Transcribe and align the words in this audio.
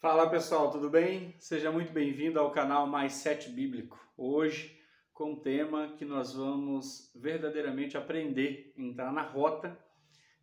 Fala 0.00 0.30
pessoal, 0.30 0.70
tudo 0.70 0.88
bem? 0.88 1.34
Seja 1.40 1.72
muito 1.72 1.92
bem-vindo 1.92 2.38
ao 2.38 2.52
canal 2.52 2.86
Mais 2.86 3.14
Sete 3.14 3.50
Bíblico. 3.50 3.98
Hoje, 4.16 4.80
com 5.12 5.32
um 5.32 5.40
tema 5.40 5.96
que 5.98 6.04
nós 6.04 6.32
vamos 6.32 7.10
verdadeiramente 7.16 7.96
aprender, 7.96 8.72
entrar 8.76 9.12
na 9.12 9.22
rota 9.22 9.76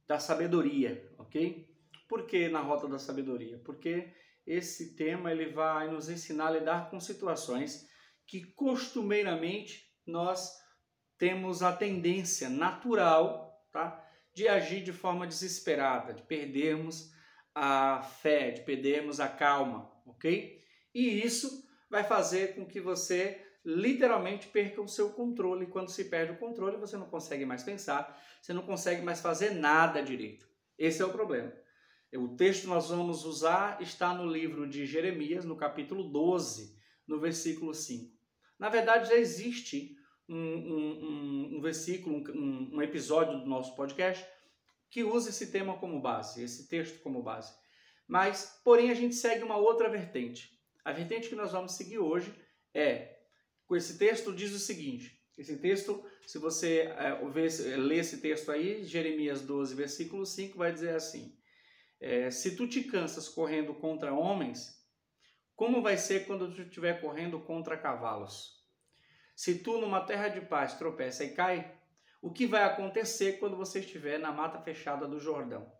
da 0.06 0.20
sabedoria, 0.20 1.10
ok? 1.18 1.74
Por 2.06 2.28
que 2.28 2.50
na 2.50 2.60
rota 2.60 2.86
da 2.86 3.00
sabedoria? 3.00 3.58
Porque 3.64 4.14
esse 4.46 4.94
tema 4.94 5.32
ele 5.32 5.54
vai 5.54 5.90
nos 5.90 6.10
ensinar 6.10 6.48
a 6.48 6.60
lidar 6.60 6.90
com 6.90 7.00
situações 7.00 7.88
que 8.28 8.44
costumeiramente 8.56 9.90
nós 10.06 10.52
temos 11.18 11.64
a 11.64 11.72
tendência 11.72 12.50
natural, 12.50 13.66
tá? 13.72 14.06
De 14.34 14.50
agir 14.50 14.84
de 14.84 14.92
forma 14.92 15.26
desesperada, 15.26 16.14
de 16.14 16.24
perdermos 16.24 17.15
a 17.56 18.02
fé, 18.02 18.52
de 18.52 18.62
perdermos 18.62 19.22
a 19.22 19.30
calma, 19.30 19.90
ok? 20.06 20.62
E 20.94 21.24
isso 21.24 21.66
vai 21.90 22.04
fazer 22.04 22.54
com 22.54 22.66
que 22.66 22.82
você 22.82 23.42
literalmente 23.64 24.48
perca 24.48 24.82
o 24.82 24.88
seu 24.88 25.10
controle. 25.12 25.66
Quando 25.66 25.90
se 25.90 26.06
perde 26.06 26.34
o 26.34 26.38
controle, 26.38 26.78
você 26.78 26.98
não 26.98 27.08
consegue 27.08 27.46
mais 27.46 27.64
pensar, 27.64 28.22
você 28.42 28.52
não 28.52 28.64
consegue 28.64 29.02
mais 29.02 29.22
fazer 29.22 29.52
nada 29.52 30.04
direito. 30.04 30.46
Esse 30.78 31.02
é 31.02 31.06
o 31.06 31.12
problema. 31.12 31.52
O 32.14 32.30
texto 32.36 32.62
que 32.62 32.68
nós 32.68 32.90
vamos 32.90 33.26
usar 33.26 33.82
está 33.82 34.14
no 34.14 34.26
livro 34.26 34.68
de 34.68 34.86
Jeremias, 34.86 35.46
no 35.46 35.56
capítulo 35.56 36.04
12, 36.04 36.78
no 37.08 37.20
versículo 37.20 37.74
5. 37.74 38.14
Na 38.60 38.70
verdade, 38.70 39.10
já 39.10 39.16
existe 39.16 39.98
um, 40.28 40.36
um, 40.36 41.04
um, 41.04 41.58
um 41.58 41.62
versículo, 41.62 42.24
um, 42.34 42.76
um 42.76 42.82
episódio 42.82 43.40
do 43.40 43.46
nosso 43.46 43.76
podcast 43.76 44.26
que 44.96 45.04
usa 45.04 45.30
esse 45.30 45.48
tema 45.48 45.78
como 45.78 46.00
base, 46.00 46.42
esse 46.42 46.70
texto 46.70 47.02
como 47.02 47.22
base. 47.22 47.54
Mas, 48.08 48.62
porém, 48.64 48.90
a 48.90 48.94
gente 48.94 49.14
segue 49.14 49.44
uma 49.44 49.58
outra 49.58 49.90
vertente. 49.90 50.58
A 50.86 50.94
vertente 50.94 51.28
que 51.28 51.36
nós 51.36 51.52
vamos 51.52 51.74
seguir 51.74 52.00
hoje 52.00 52.34
é, 52.74 53.18
com 53.68 53.76
esse 53.76 53.98
texto, 53.98 54.34
diz 54.34 54.54
o 54.54 54.58
seguinte: 54.58 55.22
esse 55.38 55.58
texto, 55.58 56.02
se 56.26 56.38
você 56.38 56.94
é, 56.98 57.14
ver, 57.30 57.52
ler 57.78 57.98
esse 57.98 58.22
texto 58.22 58.50
aí, 58.50 58.86
Jeremias 58.86 59.42
12, 59.42 59.76
versículo 59.76 60.26
5, 60.26 60.58
vai 60.58 60.72
dizer 60.72 60.96
assim: 60.96 61.38
é, 62.00 62.32
Se 62.32 62.56
tu 62.56 62.66
te 62.66 62.82
cansas 62.82 63.28
correndo 63.28 63.74
contra 63.74 64.14
homens, 64.14 64.82
como 65.58 65.82
vai 65.82 65.98
ser 65.98 66.26
quando 66.26 66.56
tu 66.56 66.62
estiver 66.62 67.02
correndo 67.02 67.38
contra 67.42 67.78
cavalos? 67.78 68.64
Se 69.36 69.60
tu 69.60 69.78
numa 69.78 70.06
terra 70.06 70.30
de 70.30 70.40
paz 70.40 70.76
tropeça 70.76 71.26
e 71.26 71.34
cai, 71.34 71.78
o 72.26 72.32
que 72.32 72.48
vai 72.48 72.64
acontecer 72.64 73.34
quando 73.34 73.56
você 73.56 73.82
estiver 73.82 74.18
na 74.18 74.32
mata 74.32 74.58
fechada 74.58 75.08
do 75.08 75.20
Jordão. 75.20 75.72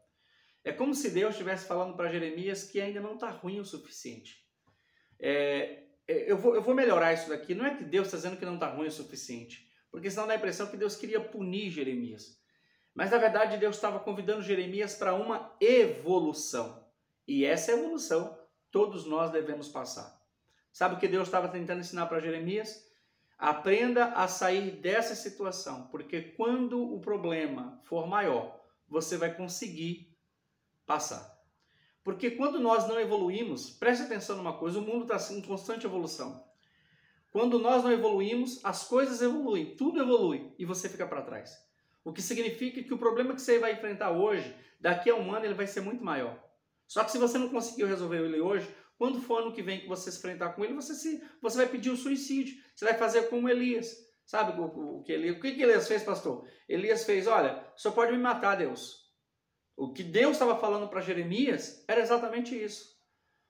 É 0.64 0.72
como 0.72 0.94
se 0.94 1.10
Deus 1.10 1.32
estivesse 1.32 1.66
falando 1.66 1.96
para 1.96 2.08
Jeremias 2.08 2.66
que 2.66 2.80
ainda 2.80 3.02
não 3.02 3.16
está 3.16 3.32
ruim 3.32 3.60
o 3.60 3.66
suficiente. 3.66 4.46
É, 5.20 5.86
é, 6.08 6.32
eu, 6.32 6.38
vou, 6.38 6.54
eu 6.54 6.62
vou 6.62 6.76
melhorar 6.76 7.14
isso 7.14 7.30
daqui. 7.30 7.56
Não 7.56 7.66
é 7.66 7.76
que 7.76 7.84
Deus 7.84 8.06
está 8.06 8.18
dizendo 8.18 8.38
que 8.38 8.46
não 8.46 8.54
está 8.54 8.70
ruim 8.70 8.86
o 8.86 8.92
suficiente, 8.92 9.68
porque 9.90 10.08
senão 10.12 10.28
dá 10.28 10.34
a 10.34 10.36
impressão 10.36 10.68
que 10.68 10.78
Deus 10.78 10.96
queria 10.96 11.20
punir 11.20 11.72
Jeremias. 11.72 12.40
Mas 12.94 13.10
na 13.10 13.18
verdade 13.18 13.58
Deus 13.58 13.76
estava 13.76 14.00
convidando 14.00 14.44
Jeremias 14.44 14.94
para 14.94 15.16
uma 15.16 15.58
evolução. 15.60 16.88
E 17.28 17.44
essa 17.44 17.72
evolução 17.72 18.38
todos 18.70 19.08
nós 19.08 19.32
devemos 19.32 19.68
passar. 19.68 20.16
Sabe 20.72 20.94
o 20.94 21.00
que 21.00 21.08
Deus 21.08 21.28
estava 21.28 21.48
tentando 21.48 21.80
ensinar 21.80 22.06
para 22.06 22.20
Jeremias? 22.20 22.86
Aprenda 23.38 24.06
a 24.14 24.28
sair 24.28 24.72
dessa 24.72 25.14
situação, 25.14 25.88
porque 25.88 26.22
quando 26.22 26.82
o 26.82 27.00
problema 27.00 27.80
for 27.84 28.08
maior, 28.08 28.62
você 28.88 29.18
vai 29.18 29.34
conseguir 29.34 30.16
passar. 30.86 31.36
Porque 32.04 32.32
quando 32.32 32.60
nós 32.60 32.88
não 32.88 33.00
evoluímos, 33.00 33.72
preste 33.72 34.04
atenção 34.04 34.38
numa 34.38 34.58
coisa: 34.58 34.80
o 34.80 34.82
mundo 34.82 35.12
está 35.12 35.34
em 35.34 35.42
constante 35.42 35.86
evolução. 35.86 36.46
Quando 37.32 37.60
nós 37.60 37.84
não 37.84 37.92
evoluímos, 37.92 38.64
as 38.64 38.88
coisas 38.88 39.22
evoluem, 39.22 39.76
tudo 39.76 40.02
evolui 40.02 40.54
e 40.58 40.64
você 40.64 40.88
fica 40.88 41.06
para 41.06 41.22
trás. 41.22 41.62
O 42.04 42.14
que 42.14 42.22
significa 42.22 42.82
que 42.82 42.94
o 42.94 42.98
problema 42.98 43.34
que 43.34 43.42
você 43.42 43.60
vai 43.60 43.74
enfrentar 43.74 44.12
hoje, 44.12 44.56
daqui 44.80 45.10
a 45.10 45.16
um 45.16 45.34
ano, 45.34 45.44
ele 45.44 45.54
vai 45.56 45.68
ser 45.68 45.82
muito 45.82 46.02
maior. 46.02 46.40
Só 46.88 47.04
que 47.04 47.12
se 47.12 47.18
você 47.18 47.38
não 47.38 47.50
conseguiu 47.50 47.88
resolver 47.88 48.24
ele 48.24 48.40
hoje, 48.40 48.74
quando 48.98 49.22
for 49.22 49.42
ano 49.42 49.54
que 49.54 49.62
vem 49.62 49.82
que 49.82 49.88
você 49.88 50.12
se 50.12 50.18
enfrentar 50.18 50.54
com 50.54 50.64
ele, 50.64 50.74
você, 50.74 50.94
se, 50.94 51.22
você 51.42 51.58
vai 51.58 51.68
pedir 51.68 51.90
o 51.90 51.98
suicídio. 51.98 52.56
Você 52.76 52.86
vai 52.86 52.94
fazer 52.94 53.30
como 53.30 53.50
Elias. 53.50 54.06
Sabe 54.26 54.60
o, 54.60 54.66
o, 55.00 55.04
que 55.04 55.12
Elias, 55.12 55.38
o 55.38 55.40
que, 55.40 55.48
Elias 55.48 55.88
fez, 55.88 56.04
pastor? 56.04 56.48
Elias 56.68 57.04
fez, 57.04 57.28
olha, 57.28 57.64
o 57.76 57.80
senhor 57.80 57.94
pode 57.94 58.12
me 58.12 58.18
matar, 58.18 58.56
Deus. 58.56 59.06
O 59.78 59.92
que 59.92 60.02
Deus 60.02 60.34
estava 60.34 60.58
falando 60.58 60.88
para 60.88 61.02
Jeremias 61.02 61.84
era 61.88 62.02
exatamente 62.02 62.56
isso. 62.56 62.96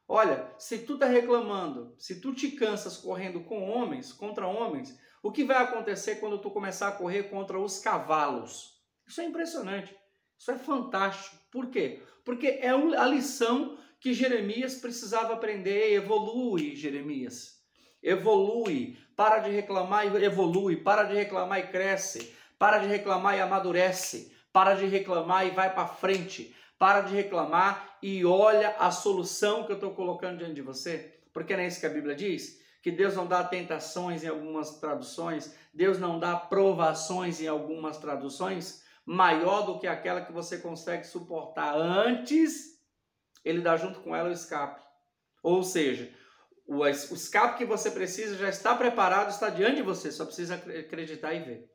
Olha, 0.08 0.54
se 0.58 0.80
tu 0.80 0.96
está 0.96 1.06
reclamando, 1.06 1.96
se 1.98 2.20
tu 2.20 2.34
te 2.34 2.52
cansas 2.52 2.98
correndo 2.98 3.44
com 3.44 3.70
homens, 3.70 4.12
contra 4.12 4.48
homens, 4.48 5.00
o 5.24 5.32
que 5.32 5.44
vai 5.44 5.58
acontecer 5.58 6.16
quando 6.18 6.40
tu 6.40 6.52
começar 6.52 6.90
a 6.90 6.92
correr 6.92 7.24
contra 7.24 7.60
os 7.60 7.80
cavalos? 7.80 8.84
Isso 9.08 9.22
é 9.22 9.26
impressionante. 9.26 9.96
Isso 10.38 10.52
é 10.52 10.58
fantástico. 10.58 11.38
Por 11.52 11.70
quê? 11.70 12.04
Porque 12.24 12.48
é 12.48 12.70
a 12.70 13.06
lição 13.06 13.78
que 14.06 14.14
Jeremias 14.14 14.76
precisava 14.76 15.34
aprender. 15.34 15.94
Evolui, 15.94 16.76
Jeremias. 16.76 17.60
Evolui. 18.04 18.96
Para 19.16 19.40
de 19.40 19.50
reclamar 19.50 20.06
e 20.06 20.24
evolui. 20.24 20.76
Para 20.76 21.06
de 21.06 21.16
reclamar 21.16 21.58
e 21.58 21.68
cresce. 21.70 22.32
Para 22.60 22.78
de 22.78 22.86
reclamar 22.86 23.36
e 23.36 23.42
amadurece. 23.42 24.32
Para 24.54 24.76
de 24.76 24.86
reclamar 24.86 25.48
e 25.48 25.50
vai 25.50 25.74
para 25.74 25.88
frente. 25.88 26.56
Para 26.78 27.02
de 27.02 27.16
reclamar 27.16 27.98
e 28.00 28.24
olha 28.24 28.76
a 28.78 28.92
solução 28.92 29.64
que 29.64 29.72
eu 29.72 29.78
estou 29.78 29.96
colocando 29.96 30.38
diante 30.38 30.54
de 30.54 30.62
você. 30.62 31.18
Porque 31.34 31.56
não 31.56 31.64
é 31.64 31.68
isso 31.68 31.80
que 31.80 31.88
a 31.88 31.90
Bíblia 31.90 32.16
diz? 32.16 32.62
Que 32.84 32.92
Deus 32.92 33.16
não 33.16 33.26
dá 33.26 33.44
tentações 33.44 34.24
em 34.24 34.28
algumas 34.28 34.80
traduções, 34.80 35.58
Deus 35.74 35.98
não 35.98 36.20
dá 36.20 36.36
provações 36.36 37.42
em 37.42 37.48
algumas 37.48 37.98
traduções, 37.98 38.84
maior 39.04 39.64
do 39.64 39.80
que 39.80 39.88
aquela 39.88 40.22
que 40.22 40.32
você 40.32 40.60
consegue 40.60 41.08
suportar 41.08 41.76
antes 41.76 42.75
ele 43.46 43.62
dá 43.62 43.78
junto 43.78 44.00
com 44.00 44.16
ela 44.16 44.30
o 44.30 44.34
escape. 44.34 44.84
Ou 45.44 45.64
seja, 45.64 46.12
o, 46.66 46.86
escape 46.88 47.60
que 47.60 47.66
você 47.66 47.92
precisa 47.92 48.36
já 48.36 48.50
está 48.50 48.76
preparado, 48.76 49.30
está 49.30 49.50
diante 49.50 49.78
de 49.78 49.82
você, 49.84 50.12
só 50.12 50.26
precisa 50.26 50.56
acreditar 50.56 51.36
e 51.36 51.42
ver. 51.42 51.72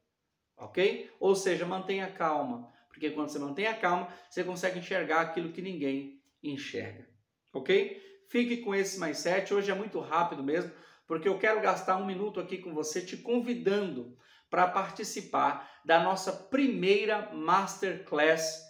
Ok? 0.56 1.08
Ou 1.20 1.34
seja, 1.36 1.64
mantenha 1.64 2.10
calma, 2.10 2.70
porque 2.88 3.10
quando 3.10 3.30
você 3.30 3.38
mantém 3.38 3.68
a 3.68 3.74
calma, 3.74 4.12
você 4.28 4.42
consegue 4.42 4.80
enxergar 4.80 5.20
aquilo 5.20 5.52
que 5.52 5.62
ninguém 5.62 6.20
enxerga. 6.42 7.08
Ok? 7.54 8.02
Fique 8.28 8.58
com 8.58 8.74
esse 8.74 8.98
mais 8.98 9.18
sete. 9.18 9.54
Hoje 9.54 9.70
é 9.70 9.74
muito 9.74 10.00
rápido 10.00 10.42
mesmo, 10.42 10.72
porque 11.06 11.28
eu 11.28 11.38
quero 11.38 11.60
gastar 11.60 11.96
um 11.96 12.04
minuto 12.04 12.40
aqui 12.40 12.58
com 12.58 12.74
você, 12.74 13.00
te 13.00 13.16
convidando 13.16 14.18
para 14.50 14.66
participar 14.66 15.80
da 15.84 16.02
nossa 16.02 16.32
primeira 16.32 17.32
Masterclass 17.32 18.68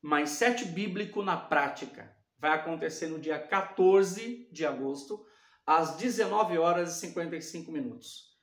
mais 0.00 0.30
sete 0.30 0.66
bíblico 0.66 1.22
na 1.22 1.36
prática 1.36 2.13
vai 2.44 2.52
acontecer 2.52 3.06
no 3.06 3.18
dia 3.18 3.38
14 3.38 4.50
de 4.52 4.66
agosto, 4.66 5.24
às 5.64 5.96
19 5.96 6.58
horas 6.58 6.94
e 6.94 7.00
55 7.00 7.72
minutos. 7.72 8.36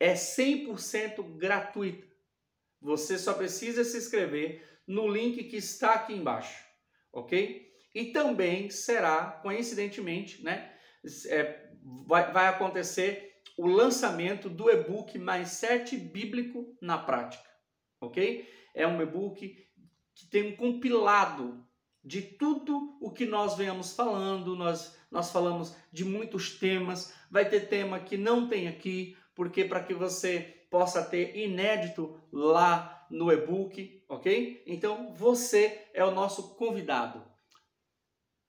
É 0.00 0.14
100% 0.14 1.36
gratuito. 1.36 2.04
Você 2.80 3.16
só 3.16 3.32
precisa 3.32 3.84
se 3.84 3.96
inscrever 3.96 4.60
no 4.88 5.06
link 5.06 5.44
que 5.44 5.56
está 5.56 5.92
aqui 5.94 6.14
embaixo, 6.14 6.64
ok? 7.12 7.72
E 7.94 8.06
também 8.06 8.70
será, 8.70 9.38
coincidentemente, 9.40 10.42
né, 10.42 10.76
é, 11.28 11.70
vai, 12.08 12.32
vai 12.32 12.48
acontecer 12.48 13.40
o 13.56 13.68
lançamento 13.68 14.50
do 14.50 14.68
e-book 14.68 15.16
Mais 15.16 15.50
7 15.50 15.96
Bíblico 15.96 16.76
na 16.82 16.98
Prática, 16.98 17.48
ok? 18.00 18.52
É 18.74 18.84
um 18.84 19.00
e-book 19.00 19.56
que 20.12 20.26
tem 20.28 20.52
um 20.52 20.56
compilado 20.56 21.64
de 22.04 22.20
tudo 22.20 22.96
o 23.00 23.10
que 23.10 23.24
nós 23.24 23.56
venhamos 23.56 23.94
falando, 23.94 24.54
nós, 24.54 24.96
nós 25.10 25.30
falamos 25.30 25.74
de 25.90 26.04
muitos 26.04 26.50
temas, 26.58 27.14
vai 27.30 27.48
ter 27.48 27.68
tema 27.68 27.98
que 27.98 28.16
não 28.16 28.46
tem 28.46 28.68
aqui, 28.68 29.16
porque 29.34 29.64
para 29.64 29.82
que 29.82 29.94
você 29.94 30.66
possa 30.70 31.02
ter 31.02 31.36
inédito 31.36 32.20
lá 32.30 33.06
no 33.10 33.32
e-book, 33.32 34.04
ok? 34.08 34.62
Então 34.66 35.14
você 35.14 35.88
é 35.94 36.04
o 36.04 36.10
nosso 36.10 36.54
convidado 36.56 37.24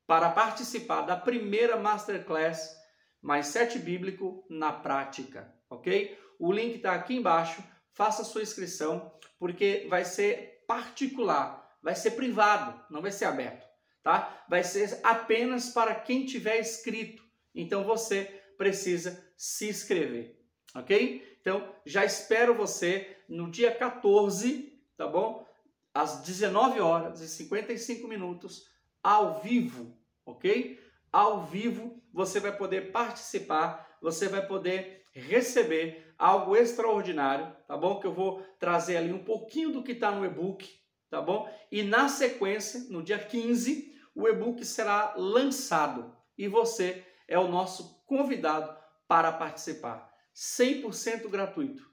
para 0.06 0.30
participar 0.30 1.02
da 1.02 1.16
primeira 1.16 1.78
Masterclass 1.78 2.76
mais 3.22 3.48
sete 3.48 3.80
bíblico 3.80 4.46
na 4.50 4.72
prática, 4.72 5.54
ok? 5.70 6.18
O 6.38 6.52
link 6.52 6.76
está 6.76 6.94
aqui 6.94 7.16
embaixo, 7.16 7.64
faça 7.92 8.24
sua 8.24 8.44
inscrição, 8.44 9.12
porque 9.40 9.88
vai 9.90 10.04
ser 10.04 10.64
particular 10.68 11.65
vai 11.86 11.96
ser 11.96 12.12
privado, 12.12 12.84
não 12.90 13.02
vai 13.02 13.12
ser 13.12 13.26
aberto, 13.26 13.66
tá? 14.02 14.44
Vai 14.50 14.64
ser 14.64 15.00
apenas 15.04 15.70
para 15.70 15.94
quem 15.94 16.26
tiver 16.26 16.60
inscrito. 16.60 17.24
Então 17.54 17.84
você 17.84 18.26
precisa 18.58 19.24
se 19.38 19.70
inscrever, 19.70 20.36
ok? 20.74 21.38
Então 21.40 21.74
já 21.86 22.04
espero 22.04 22.56
você 22.56 23.16
no 23.30 23.52
dia 23.52 23.74
14, 23.74 24.82
tá 24.98 25.08
bom? 25.08 25.48
Às 25.94 26.24
19 26.24 26.82
horas 26.82 27.22
e 27.22 27.30
55 27.30 28.08
minutos, 28.08 28.68
ao 29.04 29.40
vivo, 29.42 29.96
ok? 30.26 30.84
ao 31.16 31.46
vivo, 31.46 32.04
você 32.12 32.42
vai 32.42 32.52
poder 32.58 32.92
participar, 32.92 33.98
você 34.02 34.28
vai 34.28 34.46
poder 34.46 35.06
receber 35.14 36.14
algo 36.18 36.58
extraordinário, 36.58 37.56
tá 37.66 37.78
bom? 37.78 38.02
Que 38.02 38.08
eu 38.08 38.14
vou 38.14 38.42
trazer 38.60 38.98
ali 38.98 39.14
um 39.14 39.24
pouquinho 39.24 39.72
do 39.72 39.82
que 39.82 39.94
está 39.94 40.12
no 40.12 40.26
e-book, 40.26 40.70
tá 41.10 41.22
bom? 41.22 41.50
E 41.72 41.84
na 41.84 42.08
sequência, 42.10 42.86
no 42.90 43.04
dia 43.04 43.20
15, 43.20 43.94
o 44.14 44.28
e-book 44.28 44.64
será 44.64 45.14
lançado 45.16 46.16
e 46.38 46.48
você 46.48 47.04
é 47.28 47.38
o 47.38 47.48
nosso 47.48 48.04
convidado 48.06 48.76
para 49.08 49.32
participar. 49.32 50.12
100% 50.34 51.30
gratuito. 51.30 51.90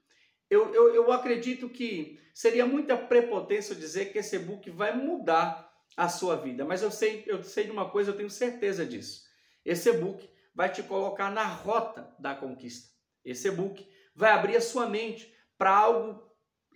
Eu, 0.51 0.75
eu, 0.75 0.95
eu 0.95 1.13
acredito 1.13 1.69
que 1.69 2.21
seria 2.35 2.67
muita 2.67 2.97
prepotência 2.97 3.75
dizer 3.75 4.13
que 4.13 4.19
esse 4.19 4.37
e-book 4.37 4.71
vai 4.71 4.95
mudar 4.97 5.71
a 5.97 6.09
sua 6.09 6.37
vida, 6.37 6.65
mas 6.65 6.83
eu 6.83 6.91
sei, 6.91 7.23
eu 7.27 7.43
sei 7.43 7.65
de 7.65 7.71
uma 7.71 7.91
coisa, 7.91 8.11
eu 8.11 8.17
tenho 8.17 8.31
certeza 8.31 8.85
disso. 8.85 9.23
Esse 9.65 9.91
e-book 9.91 10.29
vai 10.55 10.71
te 10.71 10.83
colocar 10.83 11.31
na 11.31 11.45
rota 11.45 12.15
da 12.19 12.35
conquista. 12.35 12.91
Esse 13.25 13.49
e-book 13.49 13.87
vai 14.15 14.33
abrir 14.33 14.57
a 14.57 14.61
sua 14.61 14.89
mente 14.89 15.33
para 15.57 15.75
algo 15.75 16.23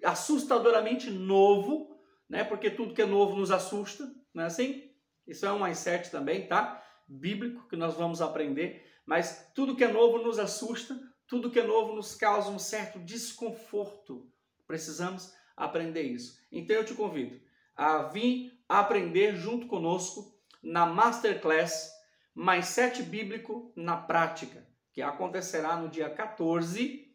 assustadoramente 0.05 1.11
novo, 1.11 1.96
né? 2.29 2.45
Porque 2.45 2.71
tudo 2.71 2.95
que 2.95 3.03
é 3.03 3.07
novo 3.07 3.37
nos 3.37 3.51
assusta, 3.51 4.11
não 4.35 4.45
é 4.45 4.47
assim? 4.47 4.91
Isso 5.27 5.45
é 5.47 5.53
um 5.53 5.63
mindset 5.63 6.11
também, 6.11 6.47
tá? 6.47 6.83
Bíblico 7.09 7.69
que 7.69 7.77
nós 7.77 7.95
vamos 7.95 8.21
aprender, 8.21 8.85
mas 9.05 9.51
tudo 9.55 9.77
que 9.77 9.85
é 9.85 9.93
novo 9.93 10.19
nos 10.19 10.39
assusta, 10.39 10.99
tudo 11.27 11.51
que 11.51 11.61
é 11.61 11.67
novo 11.67 11.95
nos 11.95 12.15
causa 12.15 12.51
um 12.51 12.59
certo 12.59 12.99
desconforto. 12.99 14.31
Precisamos 14.67 15.33
aprender 15.57 16.03
isso. 16.03 16.39
Então 16.51 16.77
eu 16.77 16.85
te 16.85 16.95
convido 16.95 17.41
a 17.75 18.03
vir 18.03 18.53
aprender 18.69 19.37
junto 19.37 19.67
conosco 19.67 20.35
na 20.63 20.87
Masterclass 20.87 21.93
Mais 22.35 22.67
Sete 22.67 23.03
Bíblico 23.03 23.73
na 23.77 23.97
Prática, 23.97 24.67
que 24.93 25.03
acontecerá 25.03 25.77
no 25.77 25.89
dia 25.89 26.11
14 26.11 27.07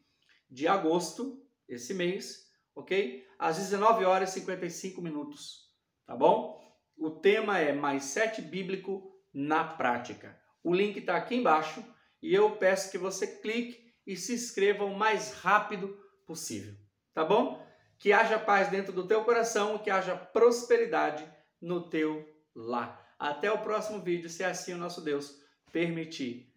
de 0.50 0.68
agosto, 0.68 1.46
esse 1.68 1.94
mês, 1.94 2.51
ok? 2.76 3.26
Às 3.38 3.58
19 3.58 4.06
horas 4.06 4.30
e 4.30 4.40
55 4.40 5.02
minutos, 5.02 5.70
tá 6.06 6.16
bom? 6.16 6.62
O 6.98 7.10
tema 7.10 7.60
é 7.60 7.74
Mais 7.74 8.04
Sete 8.06 8.42
Bíblico 8.42 9.12
na 9.34 9.64
Prática. 9.64 10.40
O 10.64 10.74
link 10.74 10.98
está 10.98 11.16
aqui 11.16 11.36
embaixo 11.36 11.84
e 12.22 12.34
eu 12.34 12.58
peço 12.58 12.92
que 12.92 12.98
você 12.98 13.26
clique 13.26 13.92
e 14.06 14.16
se 14.16 14.34
inscreva 14.34 14.84
o 14.84 14.96
mais 14.96 15.34
rápido 15.34 15.98
possível, 16.26 16.76
tá 17.14 17.24
bom? 17.24 17.66
Que 17.98 18.14
haja 18.14 18.38
paz 18.38 18.70
dentro 18.70 18.94
do 18.94 19.08
teu 19.08 19.24
coração 19.24 19.78
que 19.78 19.90
haja 19.90 20.16
prosperidade 20.16 21.28
no 21.62 21.90
teu 21.90 22.28
lar. 22.56 23.00
Até 23.18 23.52
o 23.52 23.62
próximo 23.62 24.02
vídeo, 24.02 24.30
se 24.30 24.44
assim 24.44 24.74
o 24.74 24.78
nosso 24.78 25.02
Deus 25.02 25.40
permitir. 25.72 26.51